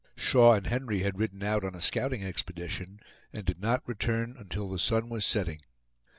[0.15, 3.01] Shaw and Henry had ridden out on a scouting expedition,
[3.31, 5.59] and did not return until the sun was setting.